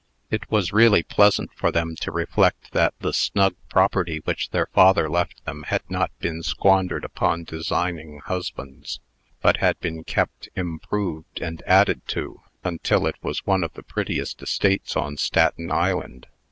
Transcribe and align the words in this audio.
It 0.31 0.49
was 0.49 0.73
really 0.73 1.03
pleasant 1.03 1.51
for 1.53 1.71
them 1.71 1.95
to 1.97 2.11
reflect 2.11 2.71
that 2.71 2.95
the 3.01 3.13
snug 3.13 3.55
property 3.69 4.17
which 4.23 4.49
their 4.49 4.65
father 4.65 5.07
left 5.07 5.45
them 5.45 5.61
had 5.67 5.83
not 5.91 6.09
been 6.17 6.41
squandered 6.41 7.05
upon 7.05 7.43
designing 7.43 8.19
husbands, 8.25 8.99
but 9.43 9.57
had 9.57 9.79
been 9.79 10.03
kept, 10.03 10.49
improved, 10.55 11.39
and 11.39 11.61
added 11.67 12.01
to, 12.17 12.41
until 12.63 13.05
it 13.05 13.17
was 13.21 13.45
one 13.45 13.63
of 13.63 13.73
the 13.75 13.83
prettiest 13.83 14.41
estates 14.41 14.95
on 14.97 15.17
Staten 15.17 15.69
Island. 15.69 16.25